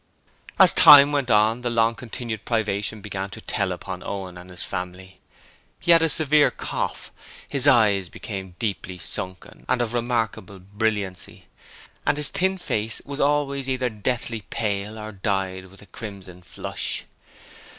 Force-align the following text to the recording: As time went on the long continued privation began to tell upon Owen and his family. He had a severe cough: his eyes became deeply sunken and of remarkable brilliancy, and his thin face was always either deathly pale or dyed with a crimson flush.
As 0.57 0.73
time 0.73 1.11
went 1.11 1.29
on 1.29 1.61
the 1.61 1.69
long 1.69 1.93
continued 1.93 2.43
privation 2.43 3.01
began 3.01 3.29
to 3.29 3.39
tell 3.39 3.71
upon 3.71 4.01
Owen 4.03 4.35
and 4.35 4.49
his 4.49 4.63
family. 4.63 5.19
He 5.79 5.91
had 5.91 6.01
a 6.01 6.09
severe 6.09 6.49
cough: 6.49 7.11
his 7.47 7.67
eyes 7.67 8.09
became 8.09 8.55
deeply 8.57 8.97
sunken 8.97 9.63
and 9.69 9.79
of 9.79 9.93
remarkable 9.93 10.57
brilliancy, 10.57 11.45
and 12.03 12.17
his 12.17 12.29
thin 12.29 12.57
face 12.57 13.03
was 13.05 13.19
always 13.21 13.69
either 13.69 13.91
deathly 13.91 14.41
pale 14.49 14.97
or 14.97 15.11
dyed 15.11 15.67
with 15.67 15.83
a 15.83 15.85
crimson 15.85 16.41
flush. 16.41 17.03